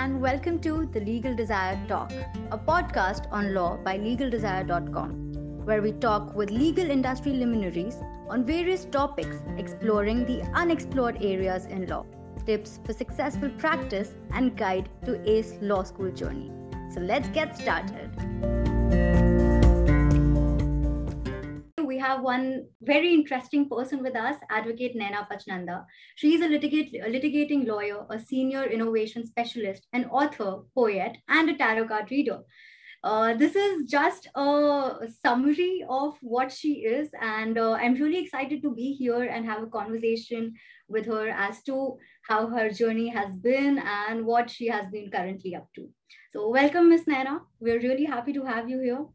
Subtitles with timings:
[0.00, 2.10] and welcome to The Legal Desire Talk,
[2.52, 7.96] a podcast on law by LegalDesire.com, where we talk with legal industry luminaries
[8.30, 12.06] on various topics exploring the unexplored areas in law,
[12.46, 16.50] tips for successful practice, and guide to ace law school journey.
[16.94, 18.79] So let's get started.
[22.00, 25.84] Have one very interesting person with us, Advocate Naina Pachnanda.
[26.16, 31.50] She is a, litigate, a litigating lawyer, a senior innovation specialist, an author, poet, and
[31.50, 32.40] a tarot card reader.
[33.02, 38.60] Uh, this is just a summary of what she is, and uh, I'm really excited
[38.62, 40.52] to be here and have a conversation
[40.86, 41.96] with her as to
[42.28, 45.88] how her journey has been and what she has been currently up to.
[46.32, 47.40] So, welcome, Miss Naina.
[47.58, 49.06] We're really happy to have you here.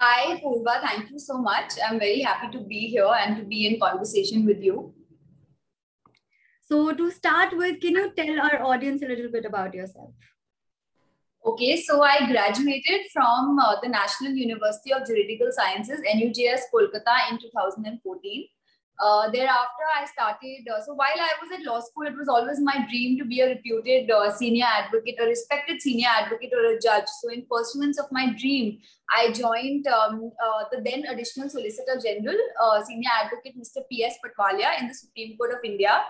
[0.00, 0.80] Hi, Purva.
[0.82, 1.72] Thank you so much.
[1.86, 4.92] I'm very happy to be here and to be in conversation with you.
[6.62, 10.10] So, to start with, can you tell our audience a little bit about yourself?
[11.46, 17.38] Okay, so I graduated from uh, the National University of Juridical Sciences, NUJS, Kolkata in
[17.38, 18.48] 2014.
[19.00, 20.68] Uh, thereafter, I started.
[20.72, 23.40] Uh, so while I was at law school, it was always my dream to be
[23.40, 27.06] a reputed uh, senior advocate, a respected senior advocate, or a judge.
[27.20, 28.78] So, in pursuance of my dream,
[29.10, 33.82] I joined um, uh, the then Additional Solicitor General, uh, Senior Advocate Mr.
[33.90, 34.16] P.S.
[34.24, 36.02] Patwalia in the Supreme Court of India.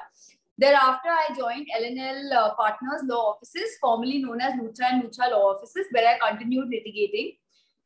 [0.58, 5.54] Thereafter, I joined L&L uh, Partners Law Offices, formerly known as Luthra and Luthra Law
[5.54, 7.38] Offices, where I continued litigating.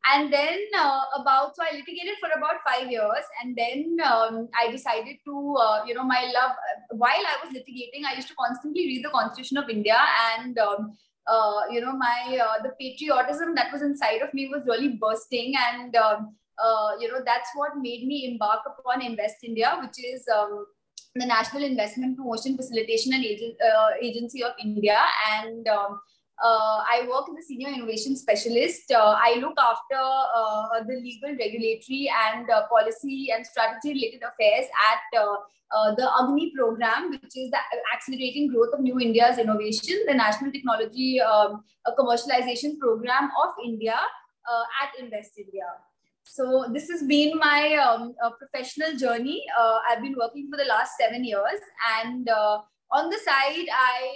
[0.04, 3.24] And then uh, about, so I litigated for about five years.
[3.42, 6.52] And then um, I decided to, uh, you know, my love,
[6.90, 9.98] while I was litigating, I used to constantly read the Constitution of India
[10.38, 14.62] and, um, uh, you know, my, uh, the patriotism that was inside of me was
[14.66, 15.54] really bursting.
[15.72, 20.26] And, um, uh, you know, that's what made me embark upon Invest India, which is,
[20.34, 20.64] um,
[21.14, 24.98] the National Investment Promotion Facilitation and Agen- uh, Agency of India.
[25.32, 26.00] And um,
[26.42, 28.90] uh, I work as a senior innovation specialist.
[28.90, 34.66] Uh, I look after uh, the legal, regulatory, and uh, policy and strategy related affairs
[34.90, 37.58] at uh, the AGNIi program, which is the
[37.94, 41.64] accelerating growth of New India's innovation, the National Technology um,
[41.98, 43.98] Commercialization Program of India
[44.82, 45.66] at Invest India.
[46.30, 49.42] So this has been my um, uh, professional journey.
[49.58, 51.60] Uh, I've been working for the last seven years,
[52.02, 52.60] and uh,
[52.90, 54.08] on the side, I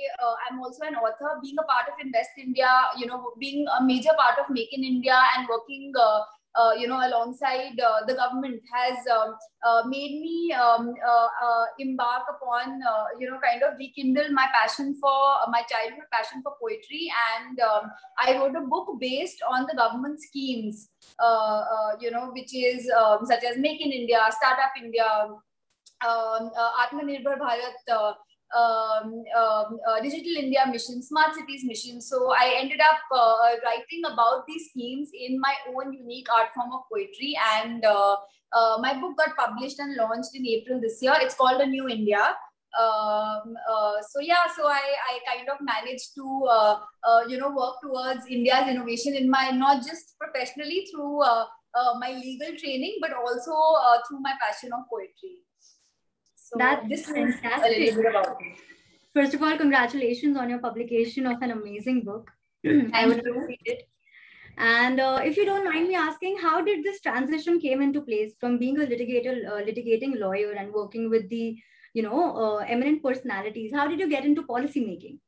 [0.50, 1.38] am also an author.
[1.43, 4.84] Being a part of Invest India, you know, being a major part of Make in
[4.84, 5.93] India, and working.
[6.55, 9.34] Uh, you know, alongside uh, the government has um,
[9.66, 10.93] uh, made me um,
[11.78, 12.78] embark upon,
[13.19, 15.16] you know, kind of rekindle my passion for
[15.49, 17.10] my childhood passion for poetry.
[17.33, 20.91] And um, I wrote a book based on the government schemes
[21.21, 25.41] uh, uh, you know, which is um, such as Make in India, Startup India, um,
[26.03, 28.16] uh, Atmanirbhar Bharat,
[28.57, 32.01] um, um, uh, Digital India mission, Smart Cities mission.
[32.01, 36.71] So I ended up uh, writing about these schemes in my own unique art form
[36.73, 37.37] of poetry.
[37.55, 38.17] And uh,
[38.81, 41.15] my book got published and launched in April this year.
[41.17, 42.35] It's called A New India.
[42.79, 43.55] Um,
[44.11, 46.25] so yeah, so I, I kind of managed to,
[47.29, 51.21] you know, work towards India's innovation in my, not just professionally through
[51.99, 53.53] my legal training, but also
[54.09, 55.41] through my passion of poetry.
[56.53, 57.95] So That's this fantastic.
[59.15, 62.31] First of all, congratulations on your publication of an amazing book.
[62.93, 63.89] I would read it.
[64.59, 68.35] And uh, if you don't mind me asking, how did this transition came into place
[68.39, 71.57] from being a litigator, uh, litigating lawyer and working with the,
[71.95, 73.73] you know, uh, eminent personalities?
[73.75, 75.21] How did you get into policy making?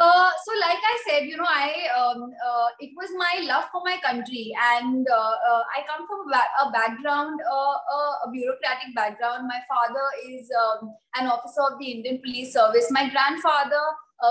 [0.00, 3.82] Uh, so like I said, you know, I um, uh, it was my love for
[3.84, 9.46] my country, and uh, uh I come from a background, uh, a bureaucratic background.
[9.46, 12.88] My father is um, an officer of the Indian Police Service.
[12.90, 13.84] My grandfather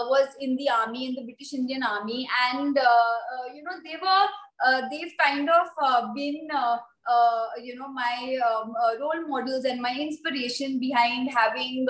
[0.09, 2.75] was in the army, in the British Indian Army, and
[3.53, 5.67] you know, they were they've kind of
[6.15, 6.49] been.
[7.61, 11.87] you know my um, role models and my inspiration behind having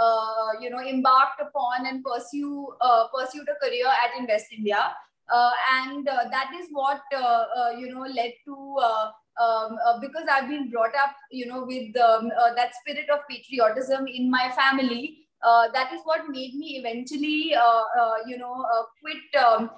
[0.00, 4.94] uh, you know, embarked upon and pursue uh, pursued a career at Invest India.
[5.32, 5.50] Uh,
[5.82, 8.78] and uh, that is what uh, uh, you know led to
[9.40, 14.30] um, because I've been brought up, you know, with um, that spirit of patriotism in
[14.30, 15.18] my family.
[15.74, 17.54] that is what made me eventually,
[18.26, 18.66] you know,
[19.00, 19.70] quit um,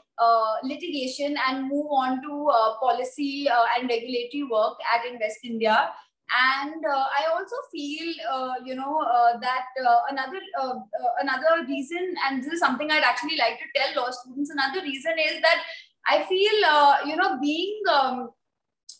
[0.65, 5.91] litigation and move on to policy and regulatory work at Invest India
[6.31, 11.65] and uh, i also feel uh, you know uh, that uh, another uh, uh, another
[11.69, 15.41] reason and this is something i'd actually like to tell law students another reason is
[15.43, 15.63] that
[16.09, 18.31] i feel you know being um,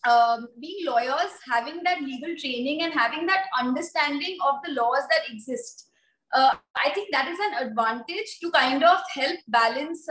[0.09, 5.33] um, being lawyers having that legal training and having that understanding of the laws that
[5.33, 5.89] exist
[6.35, 10.09] I think that is an advantage to kind of help balance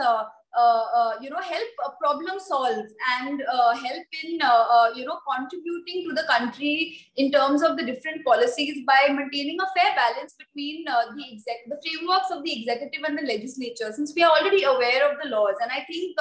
[0.54, 2.86] Uh, uh, you know help uh, problem solve
[3.22, 7.86] and uh, help in uh, you know contributing to the country in terms of the
[7.86, 13.02] different policies by maintaining a fair balance between the exec the frameworks of the executive
[13.08, 15.56] and the legislature since we are already aware of the laws.
[15.62, 16.20] And i think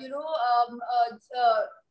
[0.00, 0.80] you know um,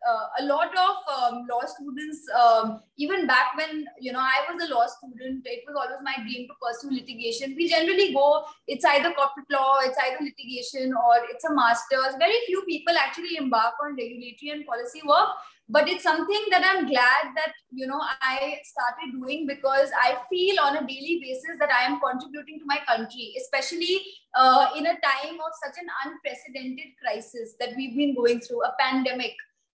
[0.07, 4.63] uh, a lot of um, law students, um, even back when you know I was
[4.63, 7.55] a law student, it was always my dream to pursue litigation.
[7.55, 12.15] We generally go, it's either corporate law, it's either litigation, or it's a master's.
[12.17, 15.35] Very few people actually embark on regulatory and policy work,
[15.67, 20.61] but it's something that I'm glad that you know I started doing because I feel
[20.61, 23.99] on a daily basis that I am contributing to my country, especially
[24.33, 28.73] uh, in a time of such an unprecedented crisis that we've been going through, a
[28.79, 29.35] pandemic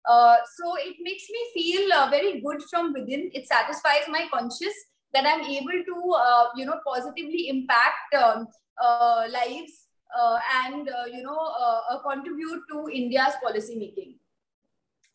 [0.07, 3.29] uh, so it makes me feel uh, very good from within.
[3.33, 4.75] It satisfies my conscience
[5.13, 8.47] that I'm able to, uh, you know, positively impact um,
[8.81, 9.87] uh, lives
[10.17, 14.15] uh, and, you know, contribute to India's policy making.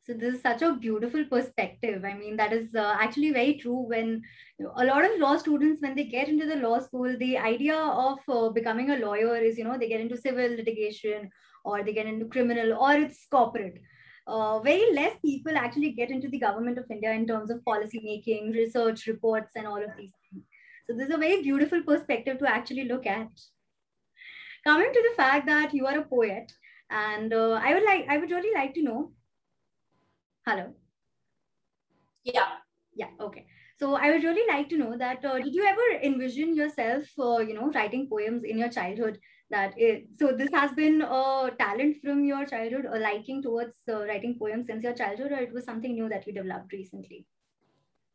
[0.03, 2.05] So this is such a beautiful perspective.
[2.05, 3.89] I mean, that is actually very true.
[3.89, 4.23] When
[4.57, 7.37] you know, a lot of law students, when they get into the law school, the
[7.37, 11.29] idea of becoming a lawyer is, you know, they get into civil litigation
[11.65, 13.81] or they get into criminal or it's corporate
[14.27, 18.01] uh, very less people actually get into the government of India in terms of policy
[18.05, 20.45] making, research reports, and all of these things.
[20.87, 23.29] So this is a very beautiful perspective to actually look at.
[24.65, 26.53] Coming to the fact that you are a poet,
[26.91, 29.13] and uh, I would like, I would really like to know.
[30.47, 30.75] Hello.
[32.25, 32.49] Yeah.
[32.95, 33.09] Yeah.
[33.21, 33.47] Okay.
[33.79, 37.39] So I would really like to know that uh, did you ever envision yourself, uh,
[37.39, 39.19] you know, writing poems in your childhood?
[39.51, 44.05] That it, so this has been a talent from your childhood a liking towards uh,
[44.07, 47.27] writing poems since your childhood or it was something new that you developed recently?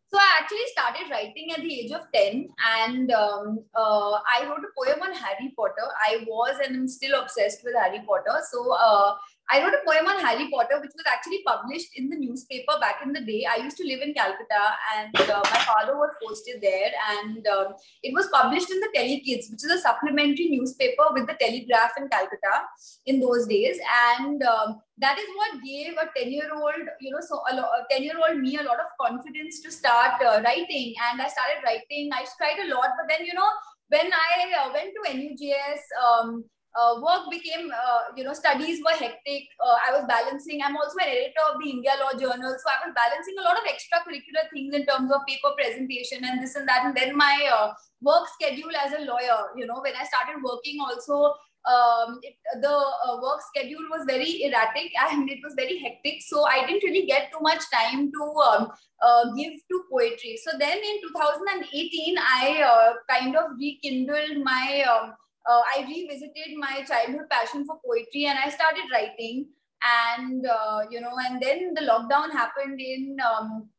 [0.07, 2.49] So i actually started writing at the age of 10
[2.79, 5.87] and um, uh, i wrote a poem on harry potter.
[6.05, 8.41] I was and i'm still obsessed with harry potter.
[8.51, 9.15] So uh,
[9.49, 13.01] I wrote a poem on Harry Potter, which was actually published in the newspaper back
[13.03, 13.45] in the day.
[13.45, 14.63] I used to live in Calcutta,
[14.95, 19.51] and uh, my father was posted there, and um, it was published in the Telekids,
[19.51, 22.63] which is a supplementary newspaper with the Telegraph in Calcutta
[23.05, 23.77] in those days,
[24.15, 28.57] and um, that is what gave a ten-year-old, you know, so a, a ten-year-old me
[28.57, 32.09] a lot of confidence to start uh, writing, and I started writing.
[32.13, 33.51] I tried a lot, but then you know,
[33.89, 35.81] when I uh, went to NUJS.
[35.99, 36.45] Um,
[36.75, 39.43] uh, work became, uh, you know, studies were hectic.
[39.59, 40.61] Uh, I was balancing.
[40.63, 43.59] I'm also an editor of the India Law Journal, so I was balancing a lot
[43.59, 46.85] of extracurricular things in terms of paper presentation and this and that.
[46.85, 50.79] And then my uh, work schedule as a lawyer, you know, when I started working,
[50.79, 51.35] also
[51.67, 56.21] um, it, the uh, work schedule was very erratic and it was very hectic.
[56.23, 58.71] So I didn't really get too much time to um,
[59.03, 60.39] uh, give to poetry.
[60.43, 65.13] So then in 2018, I kind of rekindled my um,
[65.49, 69.47] uh, I revisited my childhood passion for poetry and I started writing.
[69.81, 73.69] And, uh, you know, and then the lockdown happened in um,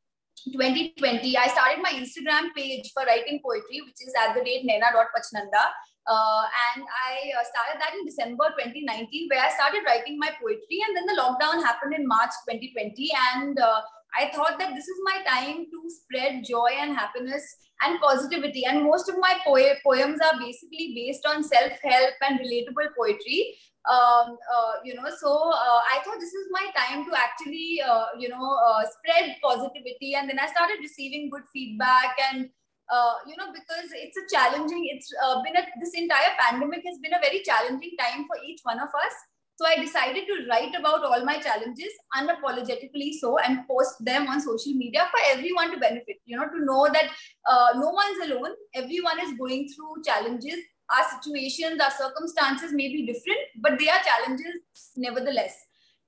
[0.50, 1.36] 2020.
[1.36, 5.64] I started my Instagram page for writing poetry, which is at the rate naina.pachnanda.
[6.02, 6.42] Uh,
[6.74, 10.82] and I uh, started that in December 2019, where I started writing my poetry.
[10.82, 13.10] And then the lockdown happened in March 2020.
[13.34, 13.82] And uh,
[14.14, 18.64] I thought that this is my time to spread joy and happiness and positivity.
[18.64, 23.56] And most of my po- poems are basically based on self help and relatable poetry.
[23.90, 28.06] Um, uh, you know, so uh, I thought this is my time to actually, uh,
[28.18, 30.14] you know, uh, spread positivity.
[30.14, 32.48] And then I started receiving good feedback and
[32.92, 36.98] uh, you know, because it's a challenging, it's uh, been a, this entire pandemic has
[36.98, 39.14] been a very challenging time for each one of us.
[39.56, 44.40] So I decided to write about all my challenges unapologetically so and post them on
[44.40, 47.10] social media for everyone to benefit, you know, to know that
[47.48, 48.52] uh, no one's alone.
[48.74, 50.56] Everyone is going through challenges.
[50.90, 54.62] Our situations, our circumstances may be different, but they are challenges
[54.96, 55.54] nevertheless.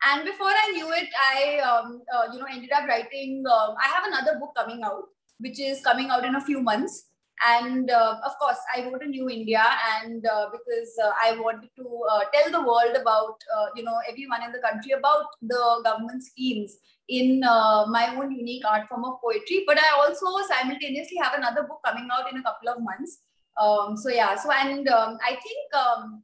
[0.03, 3.45] And before I knew it, I, um, uh, you know, ended up writing.
[3.49, 5.05] Uh, I have another book coming out,
[5.39, 7.05] which is coming out in a few months
[7.43, 9.63] and uh, of course i wrote a new india
[9.95, 13.99] and uh, because uh, i wanted to uh, tell the world about uh, you know
[14.09, 16.77] everyone in the country about the government schemes
[17.09, 19.63] in uh, my own unique art form of poetry.
[19.67, 23.19] But i also simultaneously have another book coming out in a couple of months.
[23.61, 26.23] Um, so yeah so and um, i think um,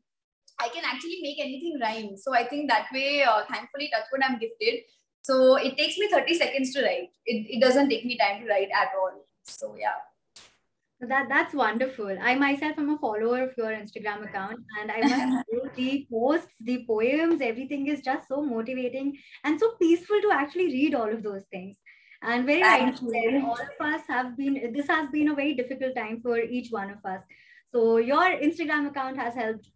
[0.59, 2.17] i can actually make anything rhyme.
[2.17, 4.81] So i think that way thankfully touchwood i'm gifted.
[5.23, 7.11] So it takes me 30 seconds to write.
[7.26, 9.26] It, it doesn't take me time to write at all.
[9.45, 10.00] So yeah
[11.09, 12.16] that that's wonderful.
[12.21, 16.54] I myself am a follower of your Instagram account, and I must say the posts,
[16.61, 21.23] the poems, everything is just so motivating and so peaceful to actually read all of
[21.23, 21.76] those things.
[22.23, 26.21] And very rightly, all of us have been, this has been a very difficult time
[26.21, 27.23] for each one of us.
[27.69, 29.71] So your Instagram account has helped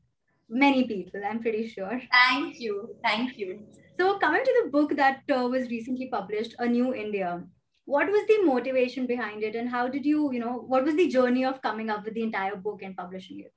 [0.48, 2.00] many people, I'm pretty sure.
[2.12, 2.96] Thank you.
[3.02, 3.60] Thank you.
[3.96, 7.42] So coming to the book that uh, was recently published, A New India,
[7.86, 11.08] what was the motivation behind it and how did you, you know, what was the
[11.08, 13.52] journey of coming up with the entire book and publishing it?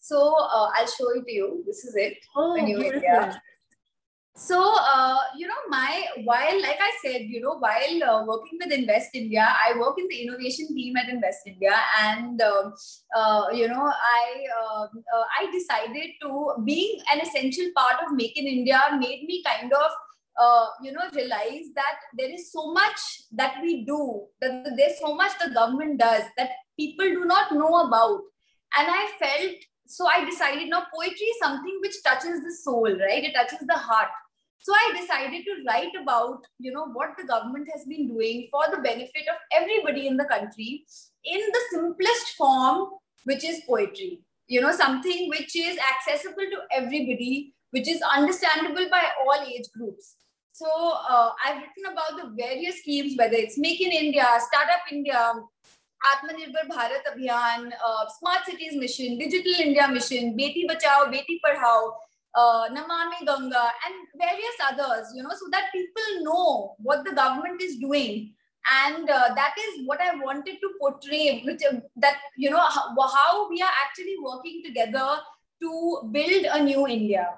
[0.00, 1.64] So uh, I'll show it to you.
[1.66, 2.18] This is it.
[2.36, 2.78] Oh, New
[4.36, 8.70] So, uh, you know, my while, like I said, you know, while uh, working with
[8.70, 12.70] Invest India, I work in the innovation team at Invest India, and uh,
[13.16, 18.36] uh, you know, I uh, uh, I decided to being an essential part of Make
[18.36, 19.90] in India made me kind of.
[20.38, 23.00] Uh, you know, realize that there is so much
[23.32, 27.86] that we do, that there's so much the government does that people do not know
[27.86, 28.20] about.
[28.76, 29.56] And I felt
[29.88, 33.24] so I decided now poetry is something which touches the soul, right?
[33.24, 34.08] It touches the heart
[34.66, 38.62] so i decided to write about you know what the government has been doing for
[38.70, 40.84] the benefit of everybody in the country
[41.24, 42.88] in the simplest form
[43.24, 49.04] which is poetry you know something which is accessible to everybody which is understandable by
[49.20, 50.16] all age groups
[50.58, 50.68] so
[51.14, 55.20] uh, i've written about the various schemes whether it's make in india startup india
[56.08, 61.92] Atmanirbhar Bharat Abhiyan, uh, Smart Cities Mission, Digital India Mission, Beti Bachao, Beti Padhao,
[62.34, 67.62] uh, Namami Ganga, and various others, you know, so that people know what the government
[67.62, 68.32] is doing.
[68.84, 72.94] And uh, that is what I wanted to portray, which uh, that, you know, how,
[73.08, 75.18] how we are actually working together
[75.62, 77.28] to build a new India.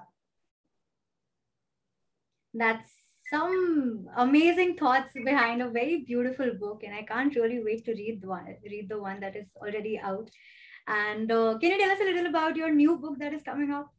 [2.54, 2.97] That's
[3.30, 8.20] some amazing thoughts behind a very beautiful book, and I can't really wait to read
[8.23, 10.30] the one, read the one that is already out.
[10.87, 13.70] And uh, can you tell us a little about your new book that is coming
[13.70, 13.92] up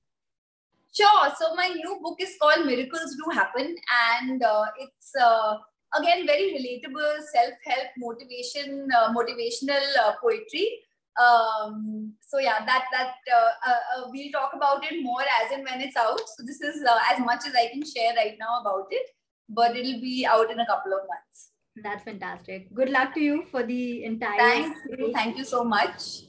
[0.95, 1.31] Sure.
[1.37, 3.75] So my new book is called Miracles Do Happen,
[4.17, 5.57] and uh, it's uh,
[5.95, 10.79] again very relatable, self-help, motivation, uh, motivational uh, poetry.
[11.21, 15.95] Um, so yeah, that that uh, we'll talk about it more as and when it's
[15.95, 16.21] out.
[16.37, 19.07] So this is as much as I can share right now about it,
[19.49, 21.51] but it'll be out in a couple of months.
[21.83, 22.73] That's fantastic.
[22.73, 24.37] Good luck to you for the entire.
[24.37, 25.11] Thank you.
[25.13, 26.23] Thank you so much.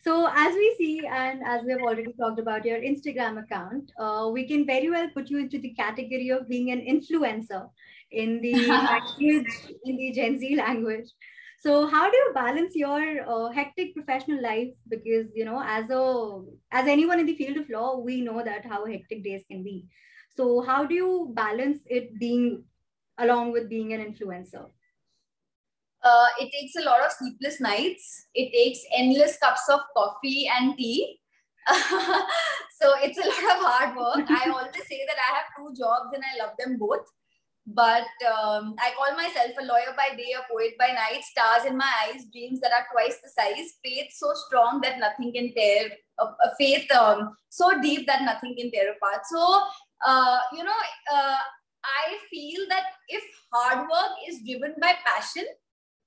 [0.00, 4.30] So as we see, and as we have already talked about your Instagram account, uh,
[4.32, 7.68] we can very well put you into the category of being an influencer
[8.12, 9.46] in the language,
[9.84, 11.10] in the Gen Z language.
[11.60, 14.68] So how do you balance your uh, hectic professional life?
[14.88, 18.64] Because you know, as a as anyone in the field of law, we know that
[18.64, 19.86] how hectic days can be.
[20.38, 22.62] So how do you balance it being
[23.18, 24.66] along with being an influencer?
[26.00, 28.26] Uh, it takes a lot of sleepless nights.
[28.36, 31.18] It takes endless cups of coffee and tea.
[31.66, 34.30] so it's a lot of hard work.
[34.30, 37.10] I always say that I have two jobs and I love them both.
[37.66, 41.76] But um, I call myself a lawyer by day, a poet by night, stars in
[41.76, 45.90] my eyes, dreams that are twice the size, faith so strong that nothing can tear,
[46.20, 49.26] a, a faith um, so deep that nothing can tear apart.
[49.28, 49.64] So,
[50.06, 50.78] uh, you know,
[51.12, 51.36] uh,
[51.84, 55.44] I feel that if hard work is driven by passion,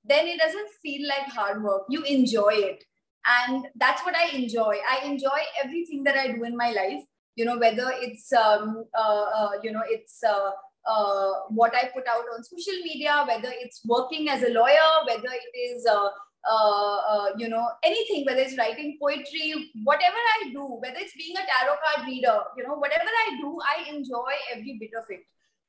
[0.03, 1.83] then it doesn't feel like hard work.
[1.89, 2.83] You enjoy it.
[3.25, 4.77] And that's what I enjoy.
[4.89, 7.03] I enjoy everything that I do in my life,
[7.35, 10.51] you know, whether it's, um, uh, uh, you know, it's uh,
[10.89, 15.29] uh what I put out on social media, whether it's working as a lawyer, whether
[15.29, 16.09] it is, uh,
[16.49, 21.41] uh, you know, anything, whether it's writing poetry, whatever I do, whether it's being a
[21.41, 25.21] tarot card reader, you know, whatever I do, I enjoy every bit of it.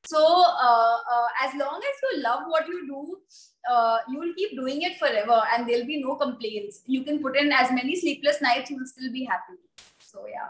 [0.04, 3.18] So uh, uh, as long as you love what you do,
[3.70, 6.82] uh, you will keep doing it forever, and there'll be no complaints.
[6.86, 9.58] You can put in as many sleepless nights, you will still be happy.
[10.00, 10.48] So yeah.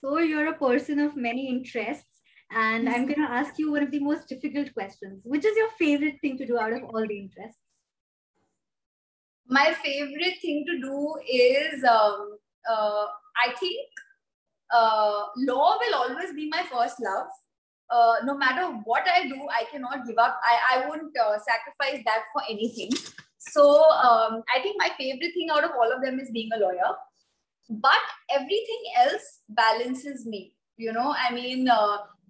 [0.00, 3.90] So you're a person of many interests, and I'm going to ask you one of
[3.90, 5.22] the most difficult questions.
[5.24, 7.58] Which is your favorite thing to do out of all the interests?
[9.48, 12.38] My favorite thing to do is, um,
[12.70, 13.88] uh, I think,
[14.74, 17.28] uh, law will always be my first love
[17.90, 20.40] uh, no matter what I do, I cannot give up.
[20.42, 22.90] I, I won't uh, sacrifice that for anything.
[23.38, 26.58] So um, I think my favorite thing out of all of them is being a
[26.58, 26.94] lawyer.
[27.68, 30.54] But everything else balances me.
[30.76, 31.68] You know, I mean,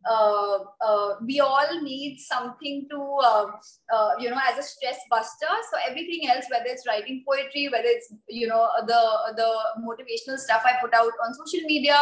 [0.06, 3.46] uh, uh, uh, we all need something to, uh,
[3.92, 5.52] uh, you know, as a stress buster.
[5.70, 9.02] So everything else, whether it's writing poetry, whether it's, you know, the
[9.36, 11.98] the motivational stuff I put out on social media,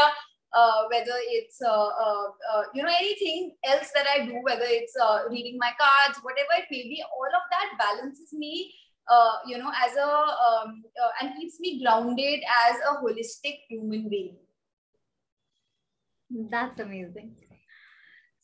[0.53, 4.95] uh, whether it's uh, uh, uh, you know anything else that I do, whether it's
[5.01, 8.73] uh, reading my cards, whatever it may be, all of that balances me,
[9.11, 10.83] uh, you know, as a um,
[11.21, 14.37] and keeps me grounded as a holistic human being.
[16.51, 17.37] That's amazing.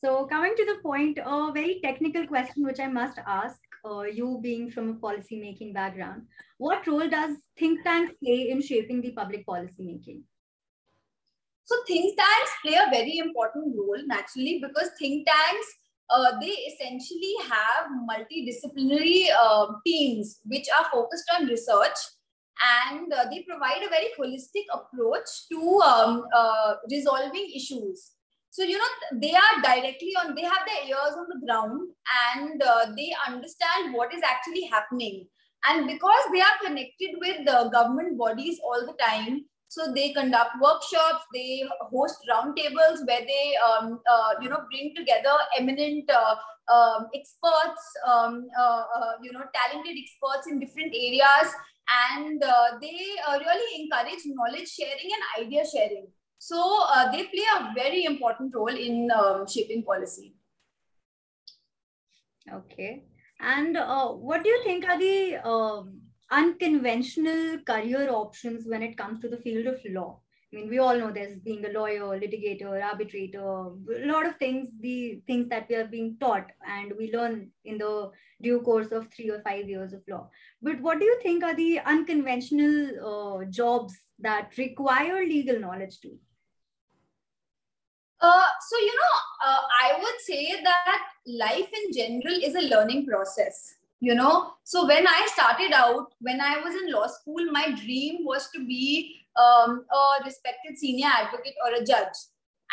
[0.05, 4.39] So, coming to the point, a very technical question which I must ask uh, you
[4.41, 6.23] being from a policy making background,
[6.59, 10.23] what role does think tanks play in shaping the public policy making?
[11.65, 15.67] So, think tanks play a very important role naturally because think tanks
[16.11, 21.99] uh, they essentially have multidisciplinary uh, teams which are focused on research
[22.81, 28.13] and uh, they provide a very holistic approach to um, uh, resolving issues
[28.51, 31.81] so you know they are directly on they have their ears on the ground
[32.31, 35.27] and uh, they understand what is actually happening.
[35.69, 40.53] And because they are connected with the government bodies all the time so they conduct
[40.63, 41.63] workshops they
[41.93, 46.37] host roundtables where they um, uh, you know bring together eminent uh,
[46.73, 51.53] um, experts um, uh, uh, you know talented experts in different areas.
[51.89, 53.01] And uh, they
[53.41, 58.69] really encourage knowledge sharing and idea sharing so uh, they play a very important role
[58.69, 60.35] in um, shaping policy.
[62.53, 63.05] Okay.
[63.41, 69.21] And uh, what do you think are the um, unconventional career options when it comes
[69.21, 70.21] to the field of law?
[70.53, 74.71] I mean, we all know there's being a lawyer, litigator, arbitrator, a lot of things,
[74.81, 79.09] the things that we are being taught and we learn in the due course of
[79.13, 80.31] three or five years of law.
[80.63, 86.19] But what do you think are the unconventional uh, jobs that require legal knowledge too?
[88.21, 89.15] Uh, so, you know,
[89.47, 93.75] uh, I would say that life in general is a learning process.
[94.01, 98.25] You know, so when I started out, when I was in law school, my dream
[98.25, 102.15] was to be um, a respected senior advocate or a judge.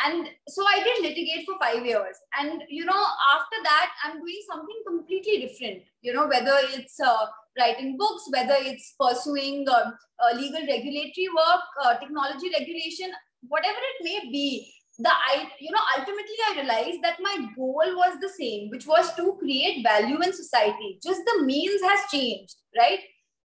[0.06, 2.16] And so I did litigate for five years.
[2.40, 5.84] And, you know, after that, I'm doing something completely different.
[6.02, 7.26] You know, whether it's uh,
[7.58, 9.92] writing books, whether it's pursuing uh,
[10.36, 13.10] legal regulatory work, uh, technology regulation,
[13.48, 18.18] whatever it may be the i you know ultimately i realized that my goal was
[18.22, 21.00] the same which was to create value in society.
[21.04, 23.00] Just the means has changed right?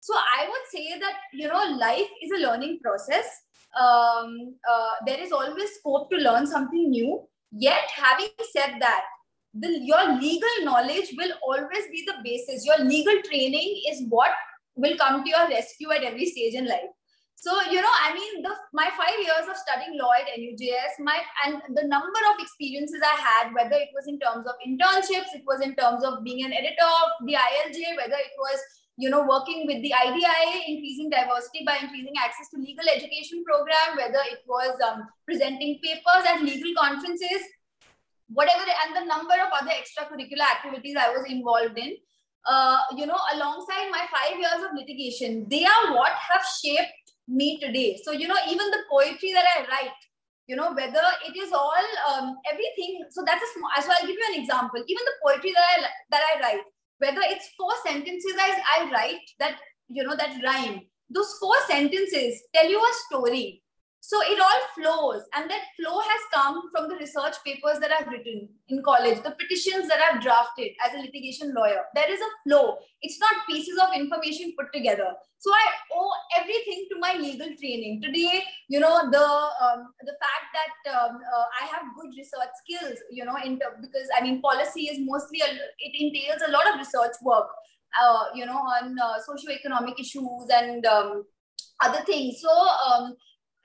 [0.00, 3.26] So i would say that you know life is a learning process.
[3.78, 7.22] Um, uh, there is always scope to learn something new.
[7.52, 9.04] Yet having said that
[9.52, 12.64] the, your legal knowledge will always be the basis.
[12.66, 14.30] Your legal training is what
[14.76, 16.95] will come to your rescue at every stage in life
[17.37, 21.20] so, you know, I mean, the my five years of studying law at NUJS, my
[21.44, 25.44] and the number of experiences I had, whether it was in terms of internships, it
[25.44, 28.59] was in terms of being an editor of the ILJ, whether it was
[28.96, 34.01] you know working with the IDIA, increasing diversity by increasing access to legal education program,
[34.01, 37.44] whether it was um, presenting papers at legal conferences,
[38.33, 42.01] whatever, and the number of other extracurricular activities I was involved in.
[42.49, 46.95] Uh, you know, alongside my five years of litigation, they are what have shaped
[47.28, 47.98] me today.
[48.02, 50.00] So, you know, even the poetry that I write,
[50.46, 53.04] you know, whether it is all um, everything.
[53.10, 54.82] So that's a small, so I'll give you an example.
[54.86, 56.60] Even the poetry that I, that I write,
[56.98, 59.58] whether it's four sentences I, I write that,
[59.88, 63.62] you know, that rhyme, those four sentences tell you a story.
[64.07, 68.07] So it all flows, and that flow has come from the research papers that I've
[68.07, 71.83] written in college, the petitions that I've drafted as a litigation lawyer.
[71.92, 72.79] There is a flow.
[73.03, 75.11] It's not pieces of information put together.
[75.38, 78.01] So I owe everything to my legal training.
[78.01, 83.03] Today, you know, the um, the fact that um, uh, I have good research skills,
[83.11, 86.79] you know, in because I mean, policy is mostly a, it entails a lot of
[86.79, 87.49] research work,
[88.01, 91.25] uh, you know, on uh, socio-economic issues and um,
[91.81, 92.40] other things.
[92.40, 93.16] So um,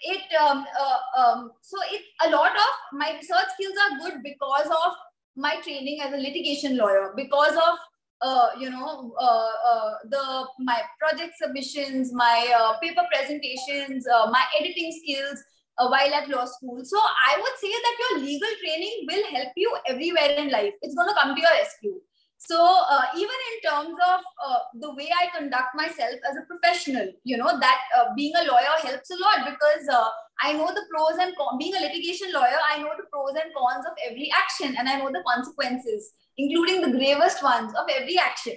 [0.04, 4.68] it um, uh, um, so it a lot of my research skills are good because
[4.68, 4.94] of
[5.36, 7.78] my training as a litigation lawyer because of
[8.22, 14.44] uh, you know uh, uh the my project submissions my uh, paper presentations uh, my
[14.60, 15.42] editing skills
[15.78, 16.80] while at law school.
[16.86, 20.74] So i would say that your legal training will help you everywhere in life.
[20.84, 22.00] It's going to come to your rescue
[22.44, 22.58] so
[22.90, 27.38] uh, even in terms of uh, the way I conduct myself as a professional, you
[27.38, 30.10] know, that uh, being a lawyer helps a lot because uh,
[30.42, 31.58] I know the pros and cons.
[31.60, 34.98] Being a litigation lawyer, I know the pros and cons of every action and I
[34.98, 38.56] know the consequences, including the gravest ones of every action.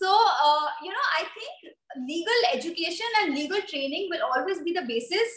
[0.00, 1.74] So, uh, you know, I think
[2.08, 5.28] legal education and legal training will always be the basis.